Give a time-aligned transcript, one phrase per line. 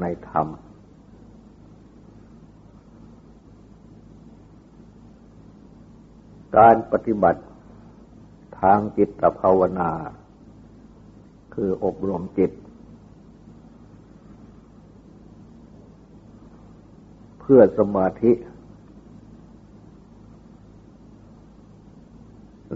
[0.00, 0.48] ในธรรม
[6.56, 7.42] การปฏิบัติ
[8.60, 9.90] ทางจิตภาวนา
[11.54, 12.52] คืออบรมจิต
[17.40, 18.32] เพื่อสมาธิ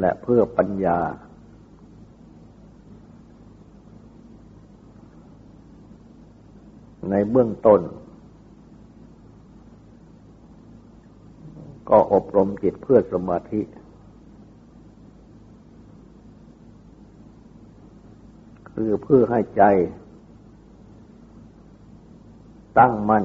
[0.01, 0.99] และเพื่อปัญญา
[7.11, 7.81] ในเบื้องต้น
[11.89, 13.63] ก็อบรมจิตเพื่อสมาธิ
[18.71, 19.63] คือเพื่อให้ใจ
[22.79, 23.25] ตั้งมั่น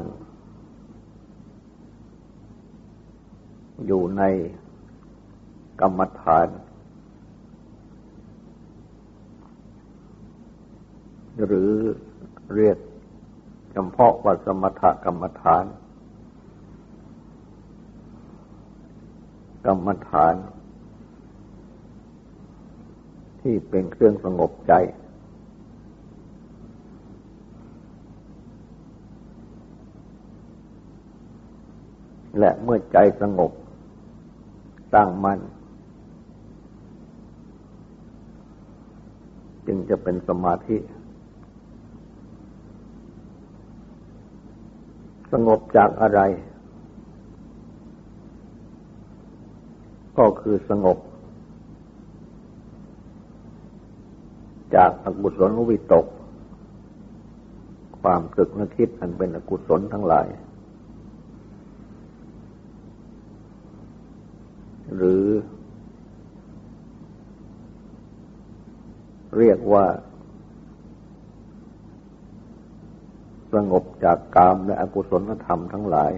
[3.85, 4.23] อยู่ใน
[5.81, 6.47] กรรมฐาน
[11.45, 11.71] หรือ
[12.55, 12.77] เรียก
[13.71, 15.65] เฉพาะว่าสมถกรรมฐาน
[19.65, 20.35] กรรมฐาน
[23.41, 24.73] ที่เป็นเครื่องสงบใจ
[32.39, 33.51] และเมื่อใจสงบ
[34.95, 35.39] ตั้งมั่น
[39.67, 40.77] จึงจะเป็นสมาธิ
[45.31, 46.21] สงบจากอะไร
[50.17, 50.97] ก็คือสงบ
[54.75, 56.05] จากอกุศลวิตก
[58.01, 60.27] ความตึกนึกคิดอันเป็นอกุศลทั้งหลาย
[64.95, 65.25] หรือ
[69.37, 69.85] เรียกว่า
[73.53, 76.11] สงบจากกามและอกุศลธรรมทั้งหลาย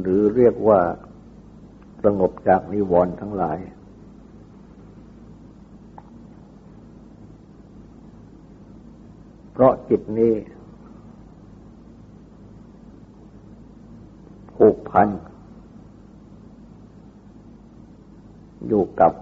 [0.00, 0.80] หรือเรียกว่า
[2.04, 3.58] สงบจากนิวรณ์ทั้งหลาย
[9.52, 10.34] เพราะจิตนี้
[14.56, 15.08] ผูกพัน
[18.68, 19.12] อยู่กับ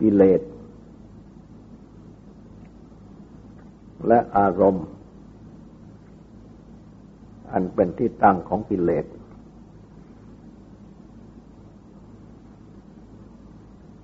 [0.00, 0.42] กิเลส
[4.06, 4.86] และอารมณ์
[7.52, 9.06] อันเป็นที่ตั้งของกิเลส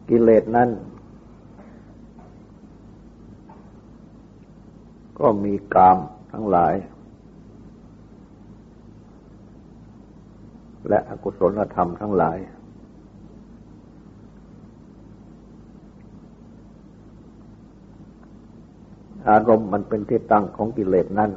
[0.08, 0.68] กิเลสนั้น
[5.18, 5.98] ก็มีกาม
[6.32, 6.74] ทั้งหลาย
[10.88, 12.36] และอกุศลธรรมทั้งหลาย
[19.30, 21.30] อารมณ์มันเป็นที่ตั้งของกิเลสนั้น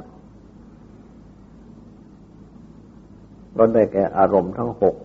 [3.56, 4.96] ก็ได้แก่อารมณ์ทั้งหก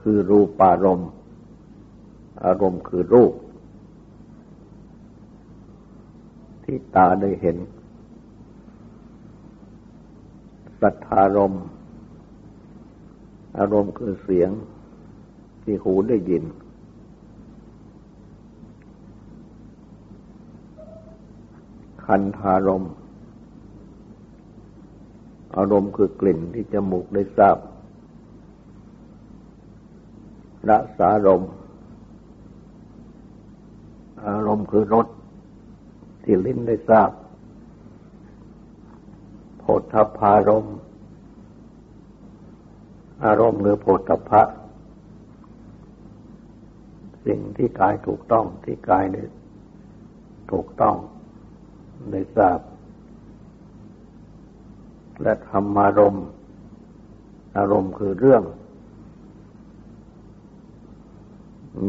[0.00, 1.10] คือรูปารมณ์
[2.44, 3.32] อารมณ์คือรูป
[6.64, 7.56] ที่ตาได้เห็น
[10.80, 11.64] สัทธารมณ์
[13.58, 14.50] อารมณ์คือเสียง
[15.62, 16.44] ที่หูได้ยิน
[22.14, 22.84] คันธารม
[25.56, 27.58] อารมณ์คือกลิ่นที่จมูกได้ทราบ
[30.68, 31.42] รสารม
[34.28, 35.06] อารมณ์คือรส
[36.24, 37.10] ที่ลิ้นได้ทราบ
[39.58, 40.66] โพธพารม
[43.24, 44.42] อารมณ์หรือโพธพะ
[47.26, 49.22] สิ่งที่กายถูกต้องที่กายได้
[50.52, 50.96] ถูกต้อง
[52.10, 52.60] ได้ทราบ
[55.22, 56.26] และธรรมารมณ์
[57.56, 58.42] อารมณ์คือเรื่อง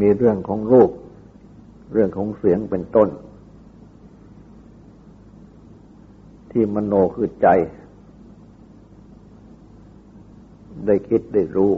[0.00, 0.90] มีเรื่องของรูป
[1.92, 3.08] เรื่องของเสียงเป็นต้น
[6.50, 7.48] ที่มโนคือใจ
[10.86, 11.72] ได้คิดได้รู้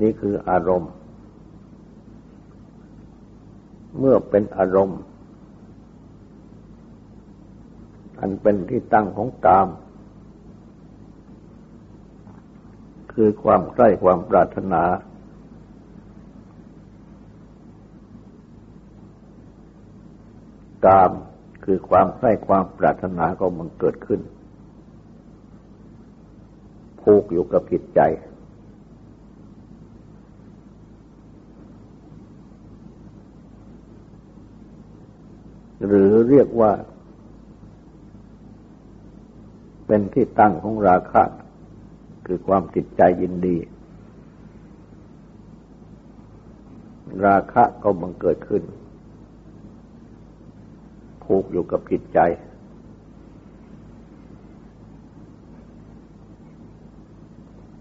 [0.00, 0.92] นี่คืออารมณ์
[3.98, 5.00] เมื่อเป็นอารมณ์
[8.20, 9.68] อันเป็นที่ตั้งของกาม
[13.12, 14.82] คือความใกล้ความปรารถนา
[20.86, 21.12] กาม
[21.64, 24.20] คือความใกล้ความปรารถนาก็มันเกิดขึ้น
[27.02, 28.00] ผูกอยู่กับจิตใจ
[35.88, 36.72] หรือเรียกว่า
[39.86, 41.22] เป็นที่ตั้งของราคะ
[42.26, 43.56] คือความติดใจยินดี
[47.26, 48.62] ราคะก็บังเกิดขึ้น
[51.24, 52.18] ผูกอยู่กับจิตใจ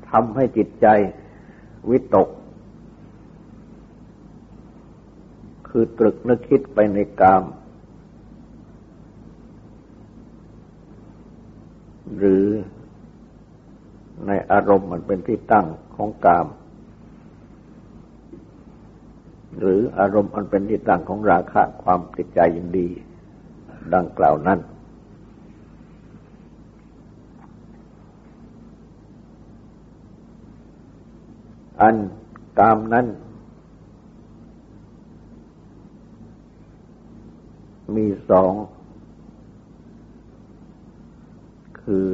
[0.10, 0.88] ทำให้จิตใจ
[1.90, 2.30] วิตก
[5.70, 7.44] คือตรึกนึกคิดไปในกาม
[12.18, 12.46] หรือ
[14.28, 16.48] ในอารมณ์มันเป็นที่ตั้งของกาม
[19.60, 22.88] หรืออารมณ์มันเป็นที่ตั้งของราคะความติดใจยินดี
[23.94, 24.60] ดังกล่าวนั้น
[31.82, 31.96] อัน
[32.60, 33.08] กามนั้น
[37.96, 38.54] มีสอง
[41.92, 42.10] คือ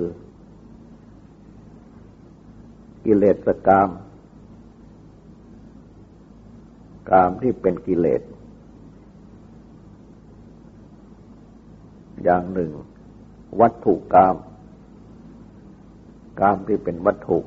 [3.05, 3.37] กิเลส
[3.67, 3.89] กาม
[7.09, 8.21] กามที่เป็นกิเลส
[12.23, 12.71] อย่างหนึ่ง
[13.59, 14.35] วัตถุกาม
[16.39, 17.39] กามที่เป็นวัตถุ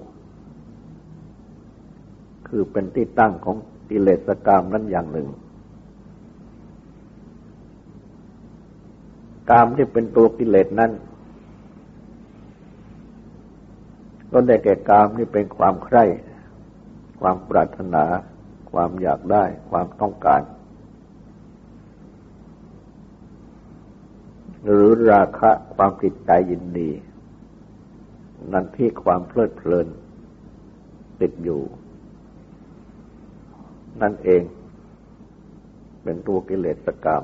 [2.49, 3.57] คือเป็นที่ตั้งของ
[3.91, 5.29] กิเลสกามนั้นอย่างหนึ่ง
[9.51, 10.93] กามที่เป็นตัวกิเลสนั้น
[14.33, 16.05] ก็ได้แก่กามนี่เป็นความใคร่
[17.21, 18.05] ความปรารถนา
[18.71, 20.43] ความอยากได้ ความต้องการ
[24.65, 26.91] หรือราคะความติดใจยินดี
[28.53, 29.87] นั่นที่ความเพลิดเพลิน
[31.21, 31.63] ติดอยู่
[34.03, 34.43] นั่นเอง
[36.03, 37.23] เป็นตัวกิเลสกรรม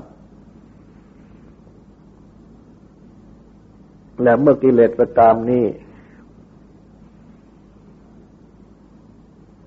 [4.21, 5.65] และเมื่อกิเลสกรรมนี้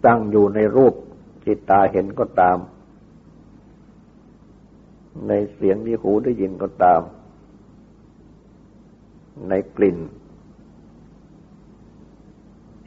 [0.06, 0.94] ตั้งอยู่ในรูป
[1.44, 2.58] จิตตาเห็นก็ตาม
[5.28, 7.00] ในเสียงที่หูได้ยินก็ตาม
[9.48, 9.98] ในกลิ่น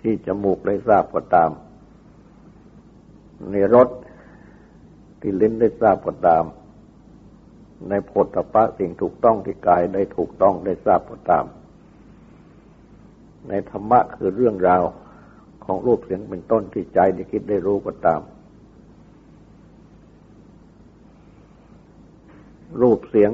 [0.01, 1.51] ที่จมูกได้ทราบก็ตาม
[3.51, 3.89] ในรส
[5.19, 6.43] ที่ลิ้นได้ทราบก็ตาม
[7.89, 11.45] ในผลตภะสิ่งถูกต้องที่กายได้ถูกต้องได้ทราบก็ตาม
[13.49, 14.83] ในธรรมะคือเรื่องราว
[15.69, 18.21] ของรูปเสียงเป็นต้นที่ใจได้คิดได้รู้ก็ตาม
[22.81, 23.31] รูปเสียง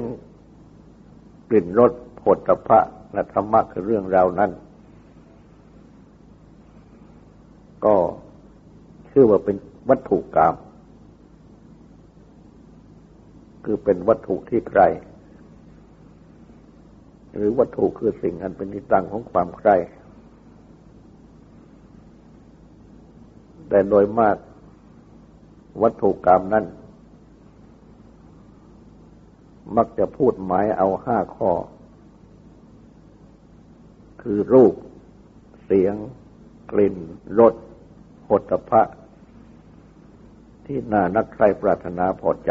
[1.48, 2.80] กลิ่นรสผลตภะ
[3.12, 4.50] และธรรมะคือเรื่องราวนั้น
[7.84, 7.96] ก็
[9.10, 9.56] ชื่อว่าเป็น
[9.88, 10.54] วัตถุกรรม
[13.64, 14.82] คือเป็นวัตถุที่ใคร
[17.36, 19.70] หรือวัตถุคือสิ่งอันเป็นที่ตั้งของความใคร
[23.68, 24.36] แต่โดยมาก
[25.82, 26.64] วัตถุกรรมนั้น
[29.76, 31.50] มักจะพูดหมายเอาห้าข้อ
[34.22, 34.74] คือรูป
[35.64, 35.94] เสียง
[36.70, 36.96] กลิ่น
[37.38, 37.54] รส
[38.28, 38.82] หตพะ
[40.66, 42.50] ที่น่านักใครปรารถนาพอใจ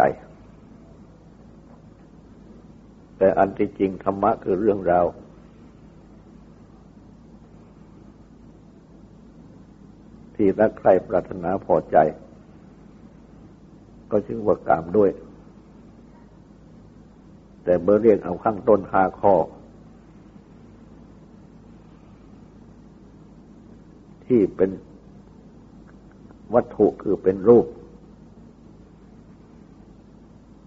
[3.18, 5.06] แต่อันที่จริงธรรมะคือเรื่องราว
[10.36, 11.98] ที่รักใครปรารถนาพอใจ
[14.12, 15.12] ก็ชื่อว่ากามด้วย
[17.64, 19.36] แต่เบอร์เรียกเอาข้างต้นหาข้อ
[24.26, 24.70] ที่เป็น
[26.54, 27.68] วัตถุคือเป็นรูป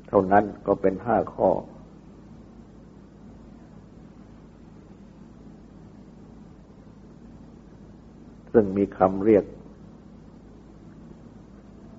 [0.09, 1.51] เท่านั้นก็เป็นห้าข้อ
[8.53, 9.45] ซึ่งมีคำเรียก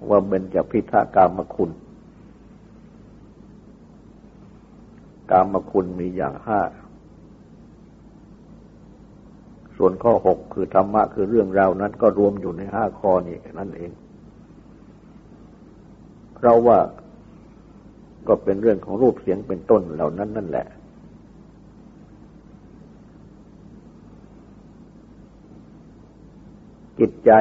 [0.08, 1.72] ว่าเป็นจะพิธากามคุณ
[5.32, 6.62] กามคุณมีอย่างห้า
[9.78, 13.92] ส่วนข้อหกคือธรรมะคือเรื่องราวนั้นก็รวมอยู่ในห้าข้อนี้นั่นเอง
[16.36, 16.78] เพราะว่า
[18.28, 20.68] ก็เป็นเรื่องของรูปเสียงเป็นต้นเหล่านั้นนั่นแหละ
[27.00, 27.32] จิตใจ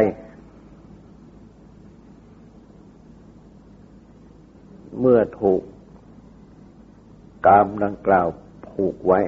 [5.01, 5.63] เมื่อถูก
[7.47, 8.27] กามดังกล่าว
[8.69, 9.21] ผูกไว้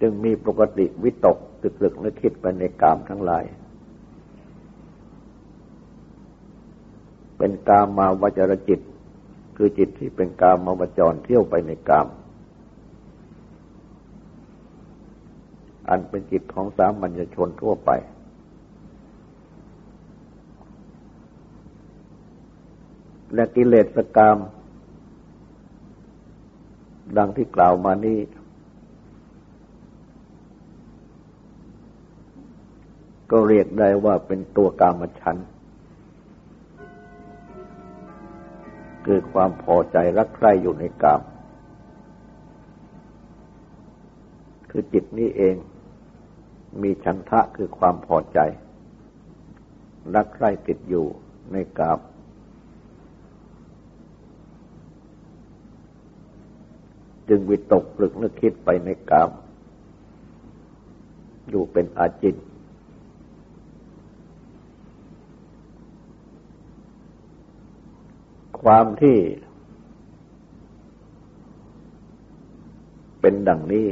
[0.00, 3.44] จึงมีปกติวิตกตึกตึกและคิดไปในกามทั้งหลาย
[7.36, 8.80] เป็นกามมาวจรจิต
[9.56, 12.06] คือจิตที่เป็นกามมาวจรเที่ยวไปในกาม
[15.88, 17.90] อันเป็นจิตของสามัญชนทั่วไป
[23.34, 24.38] และกิเลสกาม
[27.16, 28.20] ดังที่กล่าวมานี้
[33.30, 35.36] ก็เรียกได้ว่าเป็นตัวกามฉัน
[39.06, 41.22] คือความพอใจรักใคร่อยู่ในกาม
[44.70, 45.56] คือจิตนี้เอง
[46.82, 48.38] มีฉันทะคือความพอใจ
[50.14, 51.06] รักใคร่ติดอยู่
[51.52, 51.98] ในกาม
[57.30, 59.30] จึงวิตกปรึกนึกคิดไปในกาม
[61.48, 62.36] อยู่เป็นอาจิต
[68.60, 69.18] ความที่
[73.20, 73.88] เป็นดังนี้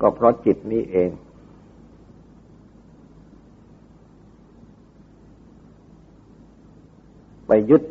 [0.00, 1.10] ก็เพราะจิตนี้เอง
[7.46, 7.82] ไปยึด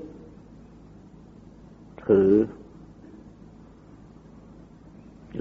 [2.08, 2.32] ถือ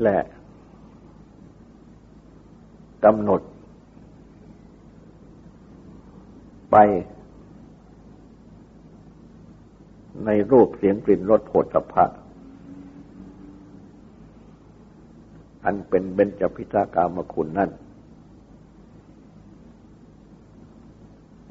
[0.03, 0.19] และ
[3.05, 3.41] กำหนด
[6.71, 6.77] ไป
[10.25, 12.07] ในรูปเสียงกลิ่นรสโผฏฐะ
[15.65, 17.71] อันเป็นเบญจพิธากามคุณนั่น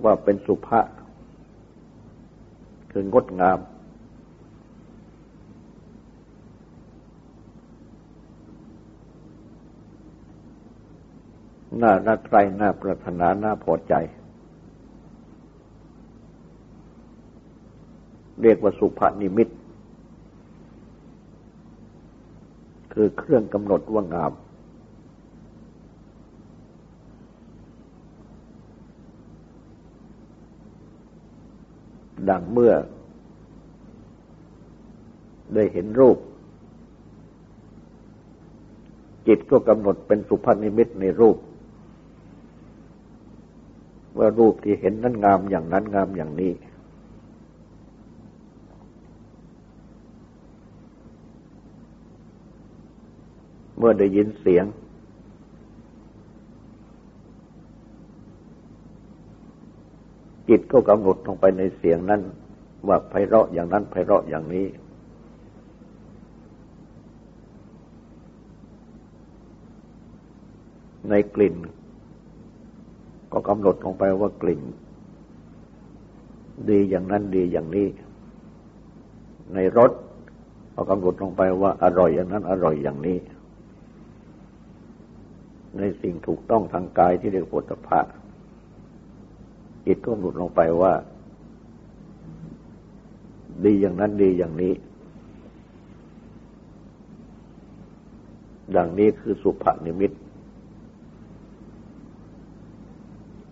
[0.04, 0.88] ว่าเป็นสุภาษ
[2.92, 3.60] คืองดงาม
[11.82, 13.94] น่ารักใครน่าปรารถนาน่าพอใจ
[18.42, 19.50] เรียกว่าสุภนิมิต
[22.94, 24.34] คือเครื่องกำหนดว่างาม
[32.30, 32.74] ดังเมื่อ
[35.54, 36.18] ได้เห็นรูป
[39.28, 41.38] จิตก็กำหนดเป็นสุภนิมิตในรูป
[44.26, 46.52] ว่ารูปที่เห็นนั้นงามอย่างนั้นงามอย่างนี้
[53.78, 54.66] เมื่อได้ยินเสียง
[60.50, 62.22] จิตก็กำหนดลงไปในเสียงนั้น
[62.88, 64.68] ว่าไพเราะอย่างนั้นไพเราะอย่างนี้
[71.10, 71.56] ในกลิ่น
[73.38, 74.62] ก็กำหนดลงไปว่ากลิ่น
[76.70, 77.88] ดีอย่างนั้นดีอย่างนี้
[79.54, 79.92] ในรส
[80.76, 83.18] ก็กำหนดลงไปว่าอร่อยอย่างนั้นอร่อยอย่างนี้
[85.80, 88.00] ในสิ่งถูกต้องทางกายที่เรียกปุถะพะ
[89.86, 90.94] จิตก็หลุดลงไปว่า
[93.66, 94.74] ดีอย่างนั้นดีอย่างนี้
[98.76, 100.12] ดังนี้คือสุภนิมิต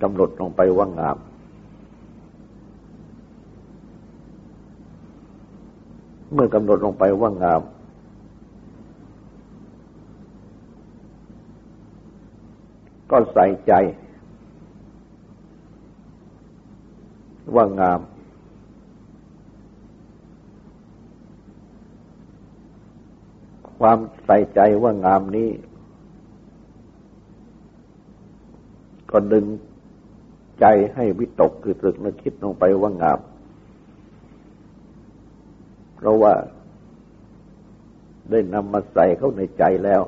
[0.03, 1.17] กำหนดลงไปว่างาม
[6.33, 7.61] เมื่อกำหนดลงไปว่างาม
[13.11, 13.73] ก็ใส่ใจ
[17.55, 18.03] ว่างามค
[23.79, 25.49] ความใส่ใจว่างามนี้
[29.11, 29.45] ก็ดึง
[30.59, 33.19] ใจให้วิตกคือตรึกนึกคิดลงไปว่างาม
[35.95, 36.33] เพราะว่า
[38.29, 40.01] ได้นำมาใส่เข้าในใจแล้ว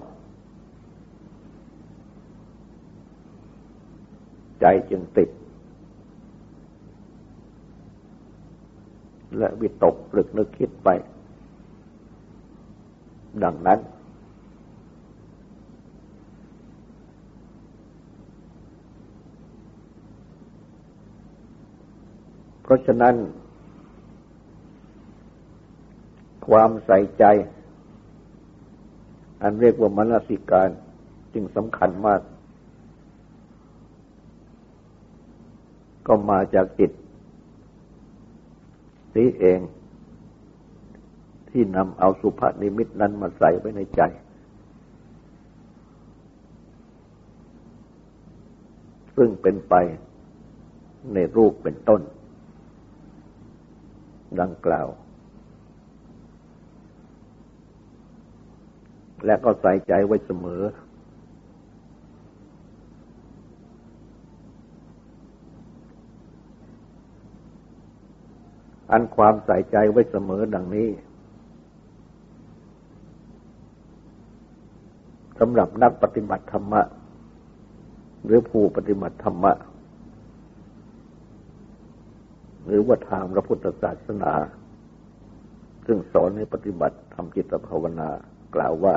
[4.62, 5.30] ใจจึงติด
[9.38, 10.90] และวิตกตรึกนึกคิดไป
[13.44, 13.80] ดังนั้น
[22.66, 23.16] เพราะฉะนั้น
[26.48, 27.24] ความใส่ใจ
[29.42, 30.70] อันเรียกว่ามนสิการ
[31.34, 32.22] จึงสำคัญมาก
[36.08, 36.92] ก็มาจากจิต
[39.18, 39.60] นี้เอง
[41.50, 44.02] ที่นำเอาสุภานิมิตนั้นมาใส่ไว้ในใจ
[49.16, 49.74] ซึ่งเป็นไป
[51.14, 52.02] ในรูปเป็นต้น
[54.42, 54.88] ดังกล่าว
[59.26, 60.62] และก็ใส่ใจไว้เสมอ
[68.92, 70.90] อันความใส่ใจไว้เสมอดังนี้
[75.40, 76.82] สำหรับนักปฏิบัติธรรมะ
[78.26, 79.52] หรือผู้ปฏิบัติธรรมะ
[82.66, 84.34] หรือว่าทางพระพุทธศาสนา
[85.86, 88.10] ซึ่งสอนให้ปฏิบัติทำจิตภาวนา
[88.56, 88.96] กล่าวว่า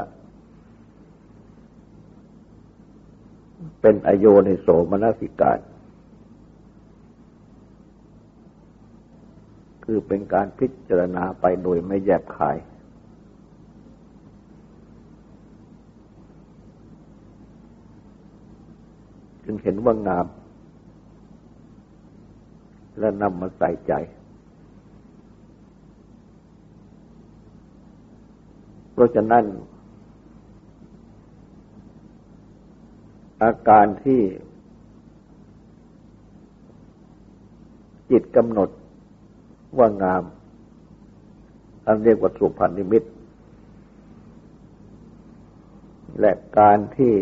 [3.80, 5.58] เป็นอโยนิโสมนสิการ
[9.84, 12.56] คือเป็นการพิจารณาไปโดยไม่แยบขาย
[19.44, 20.26] จึงเห็นว่างาม
[22.98, 23.92] และนำมาใส่ใจ
[28.92, 29.44] เพราะฉะนั้น
[33.42, 34.20] อาการที่
[38.10, 38.70] จิตกำหนด
[39.78, 40.22] ว่างาม
[41.86, 43.04] อันเรียกว่าสุพรรณิมิต
[46.20, 47.14] และการที่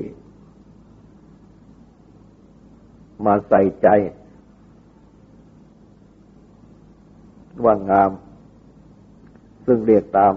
[3.27, 3.89] มาใส่ใจ
[7.67, 8.11] ว่างาม
[9.67, 10.35] ซึ่งเรียกตาม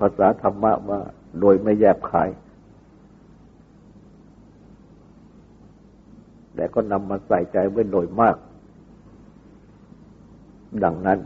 [0.00, 1.00] ภาษาธรรมะว่า
[1.40, 2.28] โดยไม่แยบขาย
[6.54, 8.36] แต่ก็นำมาใส่ใจไว้โดยมาก
[10.84, 11.18] ดังนั้น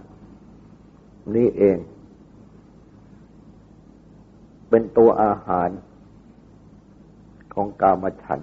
[1.34, 1.78] นี่เอง
[4.68, 5.70] เป็นตัวอาหาร
[7.54, 8.40] ของกามฉัน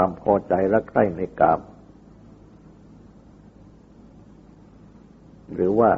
[0.00, 1.60] ความพอใจและใคร่ในกาม
[5.54, 5.90] หรือว่า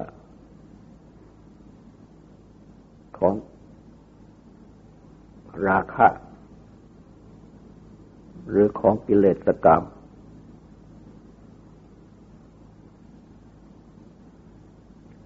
[3.18, 3.34] ของ
[5.68, 6.08] ราคะ
[8.48, 9.82] หรือของกิเลสกรรม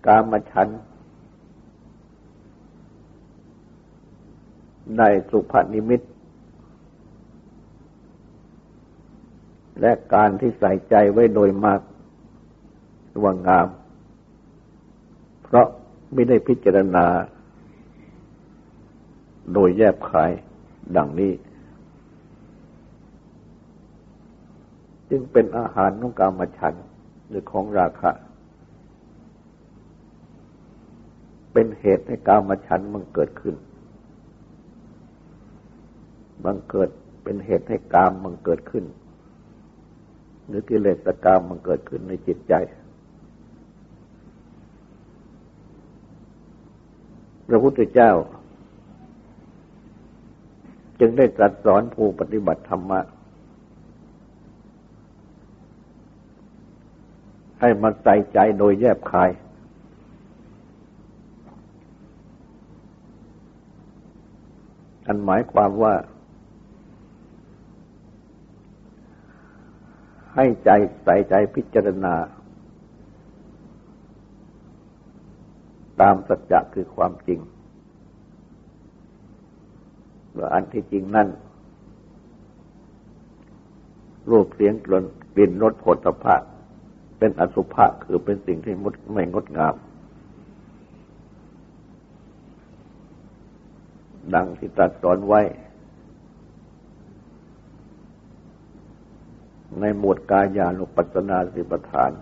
[0.07, 0.69] กามฉัน
[4.99, 6.01] ในสุภนิมิต
[9.81, 11.81] และการที่ใส่ใจไว้โดยมาก
[13.23, 13.69] ว่างาม
[15.43, 15.67] เพราะ
[16.13, 17.07] ไม่ได้พิจารณา
[19.53, 20.31] โดยแยบขาย
[20.97, 21.33] ดังนี้
[25.11, 26.75] จึงเป็นอาหารของกามฉัน
[27.29, 28.11] หรือของราคะ
[31.53, 33.57] เป็นเหตุให้กามฉันมันเกิดขึ้น
[36.45, 36.91] มันเกิด
[37.23, 38.85] เป็นเหตุให้กามมันเกิดขึ้น
[40.47, 42.55] หรือกิเลสกามมันเกิดขึ้นในจิตใจ
[47.49, 48.13] พระพุทธเจ้า
[51.01, 53.01] จึงได้ตรัสสอนผู้ปฏิบัติธรรมะ
[57.61, 59.31] ให้มาใส่ใจโดยแยบคาย
[65.07, 65.95] อันหมายความว่า
[70.35, 70.71] ให้ใจ
[71.05, 72.15] ใส่ใจพิจารณา
[76.01, 77.41] ตามสัจจะคือความจริง
[80.37, 81.29] ว่าอันที่จริงนั่น
[84.31, 84.89] รูปเสียงก
[85.39, 86.37] ลิ่นรสผลตภะ
[87.19, 89.75] เป็นอสุภะคือเป็นสิ่งที่มดไม่งดงาม
[94.35, 95.41] ดังที่ตรัสสอนไว้
[99.81, 102.13] ในหมวดกายานุปัสสนาสิปทาน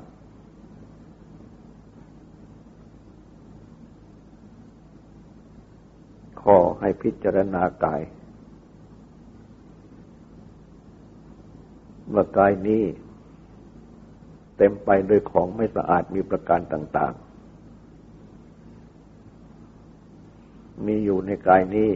[6.43, 8.01] ขอให้พิจารณากาย
[12.15, 12.85] ว่ากายนี้
[14.57, 17.33] เต็มไปด้วยของไม่สะอาดมีประการต่าง ๆ
[20.87, 21.91] มีอยู่ในกายนี้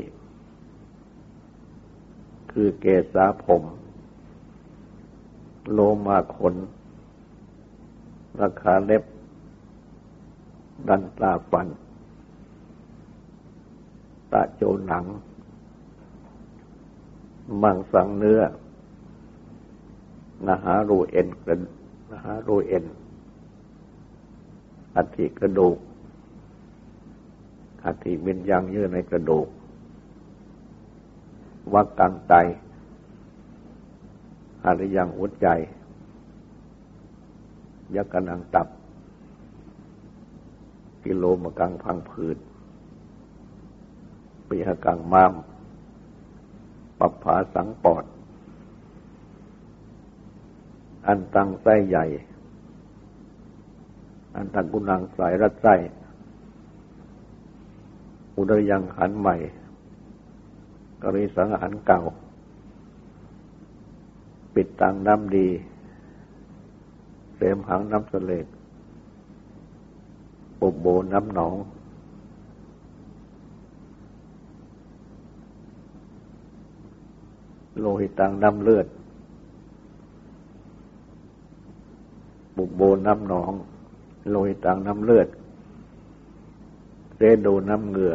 [2.52, 3.62] คือเกศาผม
[5.72, 6.54] โลมาขน
[8.40, 9.04] ราคาเล็บ
[10.88, 11.68] ดันตาฟัน
[14.32, 15.04] ตาโจหนัง
[17.62, 18.40] มังสังเนื้อ
[20.46, 21.54] นาหารูเอ็นกระ
[22.10, 22.84] นาหารูเอ็น
[24.96, 25.76] อัฐิกระดูก
[27.84, 29.48] อัฐิวิญญาณเยื่อในกระดูก
[31.74, 32.34] วักกังไต
[34.76, 35.48] หรือยังหัวใจ
[37.94, 38.68] ยักกนังตับ
[41.04, 42.38] กิโลมกังพังผืด
[44.48, 45.34] ปีหกังมาม
[46.98, 48.04] ปัปผาสังปอด
[51.06, 52.06] อันตังไส้ใหญ่
[54.36, 55.74] อันตังกุนังสายรัดไส้
[58.36, 59.36] อุดรยังหันใหม่
[61.02, 62.02] กริสังหันเก่า
[64.56, 65.48] ปิดตังน้ำดี
[67.36, 68.46] เสมหังน้ำเสลก
[70.60, 71.56] ปุบโบน้ำหนอง
[77.80, 78.86] โลหิตังน้ำเลือด
[82.56, 83.52] บุบโบน้ำหนอง
[84.30, 85.28] โลหิตังน้ำเลือด
[87.18, 88.14] เรโดน้ำเหงื่อ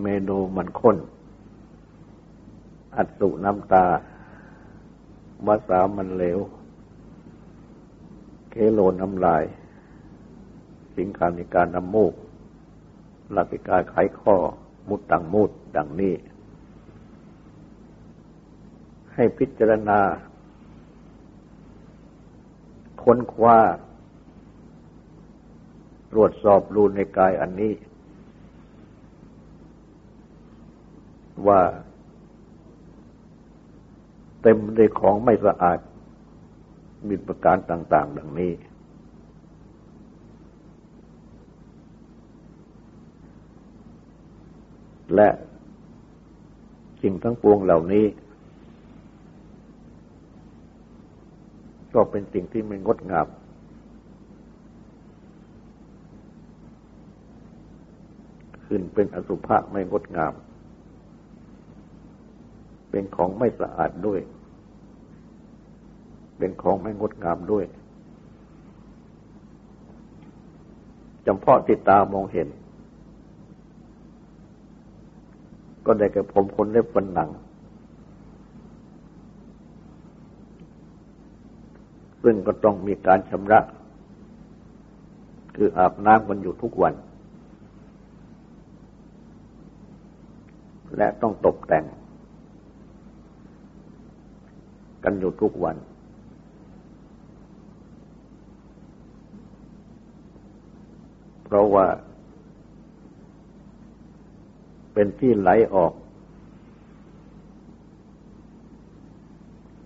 [0.00, 0.96] เมโดมันข้น
[2.96, 3.84] อัดสุน้ำตา
[5.46, 6.38] วาสามันเหลว
[8.50, 9.44] เคโลน้ำลาย
[10.96, 12.14] สิงคานิการน้ำมูก
[13.34, 14.36] ลาปิกาไขข้อ
[14.88, 16.14] มุดตังมุดดังนี้
[19.14, 20.00] ให้พิจารณา
[23.02, 23.58] ค้นคว้า
[26.12, 27.74] ตรวจสอบรูในกายอันนี้
[31.46, 31.60] ว่า
[34.44, 35.78] เต็มด้วยของไม่สะอาด
[37.08, 38.52] มีประการต่าง ๆ ดังนี้
[45.14, 45.28] และ
[47.02, 48.06] สิ่งทั้งปวงเหล่านี้
[51.94, 53.28] ก็เป็นสิ่งที่ไม่งดงาม
[58.66, 60.34] ขึ้นเป็นอสุภะไม่งดงาม
[62.90, 64.20] เป็นของไม่สะอาดด้วย
[66.44, 67.64] เป็นของไม่งดงามด้วย
[71.26, 72.48] จำเพาะติดตามองเห็น
[75.86, 77.30] ก็ได้แก่ผมคนเล็บฟันหนัง
[82.22, 83.60] ซึ่งก็ต้องมีการชำระ
[85.56, 86.94] คืออาบน้ำกันอยู่ทุกวัน
[90.96, 91.84] และต้องตกแต่ง
[95.04, 95.78] กันอยู่ทุกวัน
[101.43, 101.86] เพ ราะว่า
[104.92, 105.92] เป็นที่ไหลออก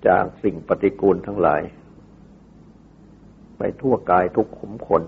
[0.07, 1.63] จากสิ่งปฏิกูลทั้งหลาย
[3.59, 5.03] ไปทั่วกายทุกขุมขน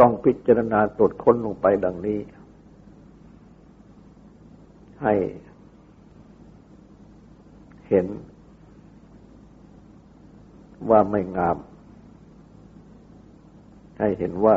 [0.00, 2.18] ต้องพิจารณาตรวจค้นลงไปดังนี้
[5.02, 5.14] ให้
[7.88, 8.06] เห็น
[10.90, 11.56] ว่าไม่งาม
[13.98, 14.56] ให้เห็นว่า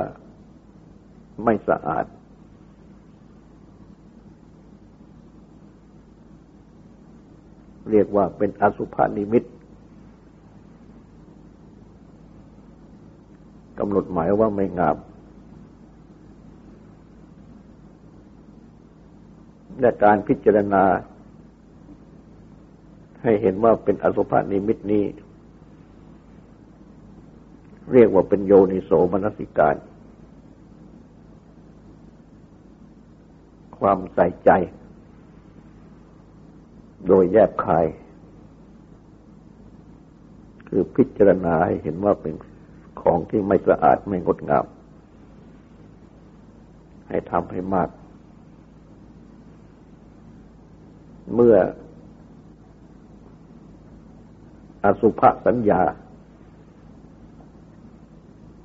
[1.43, 2.05] ไม่สะอาด
[7.89, 9.43] เรียกว่าเป็นอสุภานิมิต
[13.79, 14.97] กำหนดหมายว่าไม่งาม
[19.81, 20.83] และการพิจารณา
[23.23, 25.03] ให้เห็นว่าเป็นอสุภานิมิตนี้
[27.93, 29.75] เรียกว่าเป็นโยนิโสมนสิการ
[33.79, 34.49] ความใส่ใจ
[37.07, 37.85] โดยแยบคาย
[40.67, 42.33] คือพิจารณาให้เห็นว่าเป็น
[43.01, 44.65] ของที่ไม่สะอาดไม่งดงาม
[47.09, 47.89] ให้ทำให้มาก
[51.33, 51.57] เมื่อ
[54.83, 55.81] อสุภสัญญา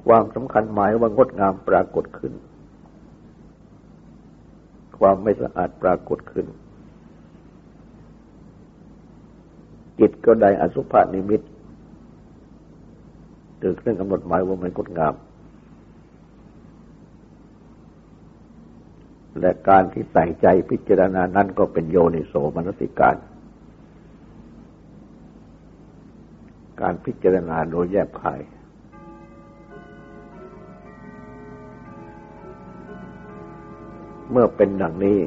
[0.06, 2.32] ความสำคัญหมายว่างดงามปรากฏขึ้น
[4.98, 6.46] ความไม่สะอาดปรากฏขึ้น
[9.98, 11.40] จิตก็ได้อสุภนิมิต
[13.60, 15.14] เกิดเครื่องกำหนดหมายว่ามันงดงาม
[19.40, 23.16] และการที่ใส่ใจพิจารณานั้นก็เป็นโยนิโสมนสิการ
[26.80, 28.40] การพิจารณาโดยแยบคาย
[34.36, 35.18] เมื่อเป็นดังนี้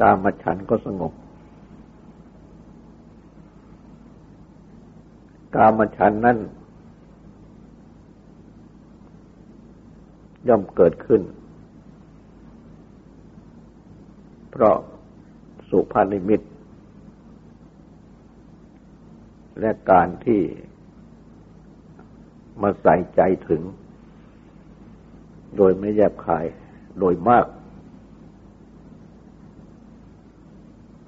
[0.00, 1.12] กามฉันก็สงบ
[5.56, 6.38] กามฉันนั้น
[10.48, 11.22] ย่อมเกิดขึ้น
[14.50, 14.76] เพราะ
[15.68, 16.40] สุภานิมิต
[19.60, 20.40] และการที่
[22.62, 23.62] มาใส่ใจถึง
[25.58, 26.44] โดยไม่แยบคาย
[27.00, 27.46] โดยมาก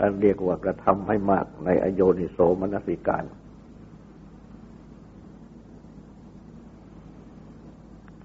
[0.01, 3.25] อันเรียกว่ากระทำให้มากในอโยนิโสมนสิการ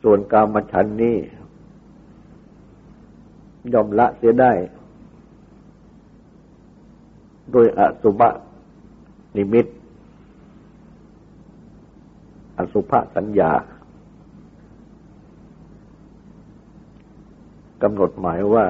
[0.03, 1.17] ส่วนกามฉันนี้
[3.73, 4.51] ยอมละเสียได้
[7.51, 8.29] โดยอสุบะ
[9.35, 9.65] นิมิต
[12.57, 13.51] อสุภสัญญา
[17.83, 18.65] กำหนดหมายว่า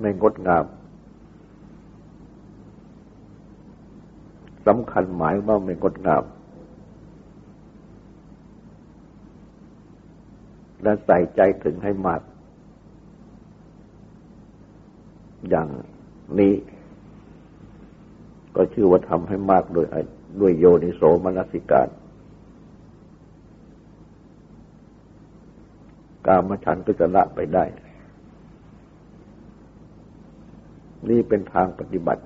[0.00, 0.64] ไม่งดงาม
[4.66, 6.24] สำคัญหมายว่าไม่งดงาม
[10.82, 12.20] และใส่ใจถึงให้มาก
[15.48, 15.68] อย่าง
[16.38, 16.54] นี้
[18.56, 19.86] ก็ชื่อว่าทำให้มากโดย
[20.40, 27.64] ด้วยโยนิโสมนสิการามฉันก็จะละไปได้
[31.08, 32.22] นี่เป็นทางปฏิบัติ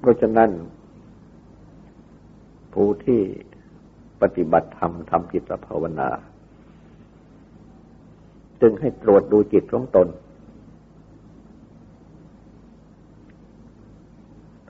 [0.00, 0.50] เพราะฉะนั้น
[2.74, 3.20] ผู้ที่
[4.22, 6.08] ปฏิบัติธรรมทำจิตภาวนา
[8.60, 10.08] จึงให้ตรวจดูจิตของตน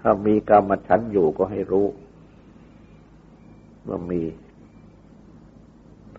[0.01, 1.87] ถ้ามีกรรมฉันอยู่ก็ให้รู้
[3.89, 4.21] ว่ามี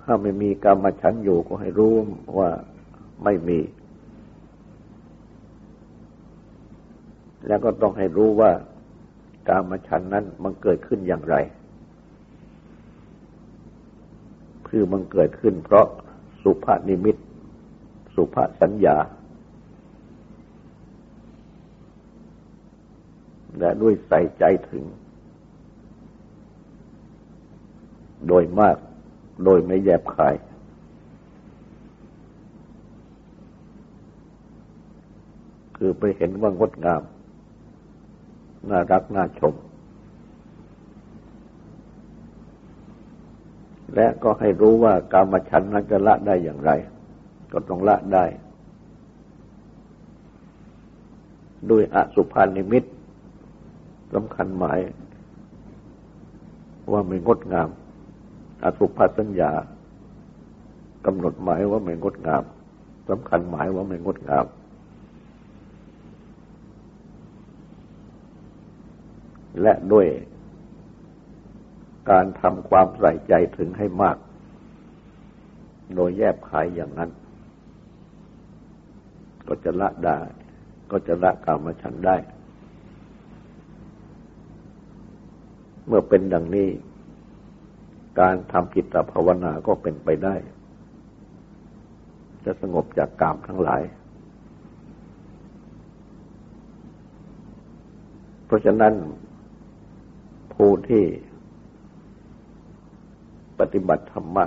[0.05, 1.93] ถ้าไม่มีกรรมฉันอยู่ก็ให้รู้
[2.37, 2.49] ว่า
[3.23, 3.59] ไม่มี
[7.47, 8.51] แล้วก็ต้องให้รู้ว่า
[9.49, 11.35] กรรมฉันนั้นมันเกิดขึ้นอย่างไร
[14.67, 15.87] คือมันเกิดขึ้นเพราะ
[16.41, 17.15] สุภานิมิต
[18.15, 18.97] สุภาสัญญา
[23.59, 24.83] และด้วยใส่ใจถึง
[28.27, 28.77] โดยมาก
[29.43, 30.35] โดยไม่แยบคาย
[35.77, 37.01] คือไปเห็นว่างดงาม
[38.69, 39.53] น่ารักน่าชม
[43.95, 46.71] และก็ให้รู้ว่ากามฉันนั้นจะละได้อย่างไร
[47.51, 48.25] ก็ต้องละได้
[51.69, 52.83] ด้วยอสุภานิมิต
[54.13, 54.79] สำคัญหมาย
[56.91, 57.69] ว่าไม่งดงาม
[58.65, 59.51] อสุภสัญญา
[61.05, 62.43] กำหนดหมายว่าไม่งดงาม
[63.09, 64.45] สำคัญหมายว่าไม่งดงาม
[69.61, 70.07] และด้วย
[72.09, 74.17] การทำความใส่ใจถึงให้มาก
[75.95, 77.09] โดยแยบขายอย่างนั้น
[79.47, 80.17] ก็จะละได้
[80.91, 82.17] ก็จะละกรรมฉันได้
[85.85, 86.69] เมื่อเป็นดังนี้
[88.19, 90.35] การทำกิตภาวนาก็เป็นไปได้
[92.45, 93.81] จะสงบจากกามทั้งหลาย
[98.45, 98.93] เพราะฉะนั้น
[100.53, 101.03] ผู้ที่
[103.59, 104.45] ปฏิบัติธรรมะ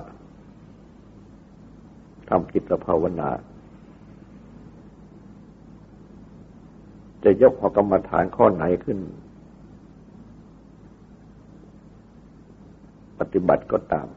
[2.30, 3.30] ทำกิตภาวนา
[7.24, 8.98] จะยกหอกรรมฐานข้อไหนขึ้น
[13.38, 14.08] ฏิบัติก็ตาม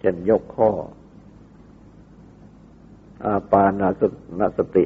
[0.00, 0.70] เช่นยกข้อ
[3.24, 4.02] อาปานาส
[4.38, 4.84] นาสติ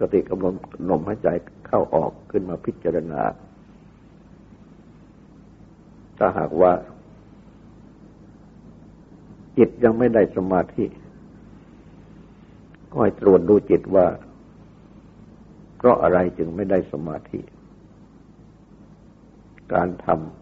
[0.00, 0.54] สติกำลัง
[0.88, 1.28] ลมหายใจ
[1.66, 3.22] เข้าออกขึ้นมาพิจารณา
[6.18, 6.72] ถ้าหากว่า
[9.58, 10.84] จิตยังไม่ได้สมาธิ
[12.90, 14.06] ก็ให้ตรวจดูจิตว่า
[15.76, 17.40] เพราะอะไรจึงไม่ได้สมาธิ
[19.74, 20.41] การทำ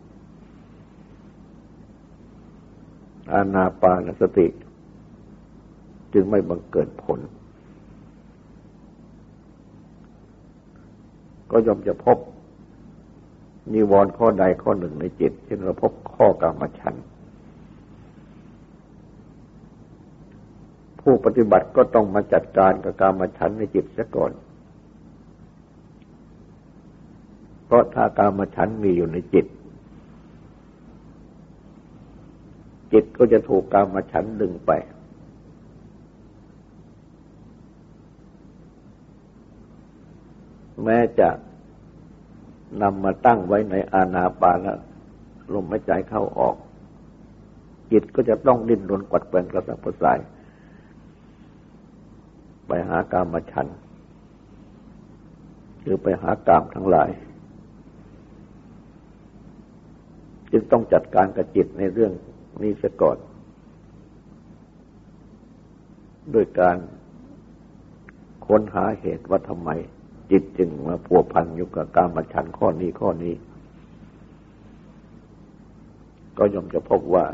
[3.32, 4.46] อานาปานสติ
[6.12, 7.20] จึงไม่บังเกิดผล
[11.50, 12.18] ก็ย่อมจะพบ
[13.72, 16.94] มีวรข้อใดข้อหนึ่งในจิต เช่นเราพบข้อกรรมฉัน
[21.00, 24.32] ผู้ปฏิบัติก็ต้องมาจัดการกับการมาฉันในจิตเสียก่อน
[27.66, 29.46] เพราะถ้าการมาฉันมีอยู่ในจิต
[32.92, 34.70] จิตก็จะถูกการมาฉันดึงไป
[40.84, 41.28] แม้จะ
[42.82, 44.78] นำมาตั้งไว้ในอาณาปานะ
[45.54, 46.56] ลมหายใจเข้าออก
[47.92, 50.18] จิตก็จะต้องดิ้นรนกวัดแกงกระสับกระส่าย
[52.66, 53.66] ไปหากามมาชัน
[55.82, 57.10] หรือไปหากามทั้งหลาย
[60.52, 62.12] จึงต้องจัดการกับจิตในเรื่อง
[62.62, 63.18] นี้เสียก่อน
[66.34, 66.76] ด้วยการ
[68.46, 69.70] ค้นหาเหตุว่าทำไม
[70.30, 73.34] จิตจึงมาพัวพันอยู่กับการมาชันข้อนี้ข้อนี้
[76.38, 77.24] ก็ย่อมจะพบว่า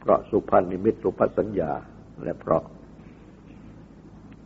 [0.00, 1.72] เพราะสุพันนิมิตสุพสัญญา
[2.22, 2.62] และเพราะ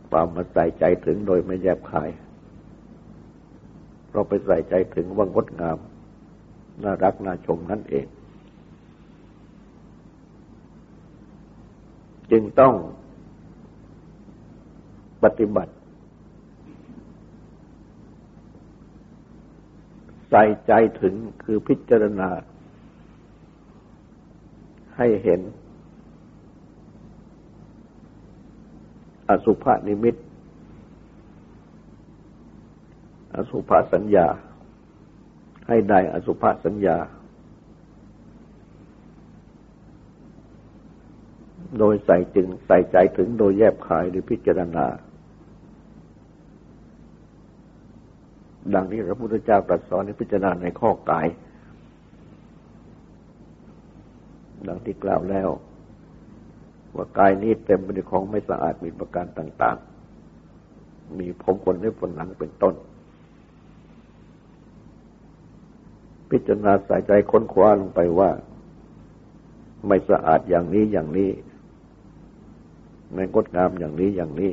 [0.09, 2.09] ความมาใส่ใจถึงโดยไม่แยบคาย
[4.11, 5.77] เราไปใส่ใจถึงว่างดงาม
[6.83, 8.05] น่ารักน่าชมนั่นเอง
[12.31, 12.73] จึงต้อง
[15.23, 15.73] ปฏิบัติ
[20.29, 21.13] ใส่ใจถึง
[21.43, 22.29] คือพิจารณา
[24.97, 25.41] ให้เห็น
[29.29, 30.15] อสุภนิมิต
[33.35, 34.27] อสุภสัญญา
[35.67, 36.97] ให้ได้อสุภสัญญา
[41.79, 44.85] โดยใส่จึงใส่ใจถึงโดยแยบขายหรือพิจารณา
[48.73, 51.27] ดังนี้พระพุทธเจ้าตรัสสอนในพิจารณาในข้อกาย
[54.67, 55.49] ดังที่กล่าวแล้ว
[56.95, 59.77] ว่ากายนี้เต็มไปด้วยของไม่สะอาดมีประการต่าง
[60.47, 62.75] ๆ มีผมขนเล็บขนหนังเป็นต้น
[66.29, 68.29] พิจารณาใสายใจค้นคว้าลงไปว่า
[69.87, 71.29] ไม่สะอาดอย่างนี้อย่างนี้
[73.13, 74.51] ไม่งดงามอย่างนี้อย่างนี้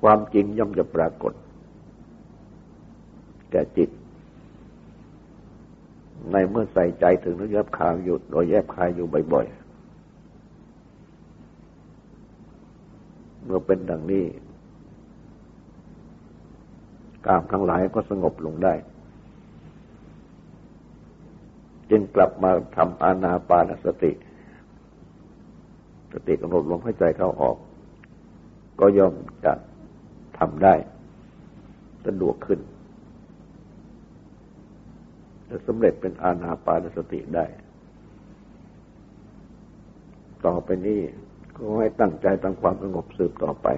[0.00, 1.32] ความจริงย่อมจะปรากฏ
[3.50, 3.90] แก่จิต
[6.32, 9.58] ในเมื่อใส่ใจถึงนึกแยบคายอยู่โดยแยบคายอยู่บ่อยๆ
[13.44, 14.24] เมื่อเป็นดังนี้
[17.26, 18.74] กามทั้งหลายก็สงบลงได้
[21.90, 24.12] จึงกลับมาทำอานาปานสติ
[26.12, 27.56] สติกำหนดลมหายใจเข้าออก
[28.80, 29.52] ก็ย่อมจะ
[30.38, 30.74] ทำได้
[32.06, 32.60] สะดวกขึ้น
[35.48, 37.44] จะสำเร็จเป็นอาณาปานสติได้
[40.46, 41.00] ต่อไปนี้
[41.56, 43.68] ก็ให้ตั้งใจตั้งความสงบสืบต่อไป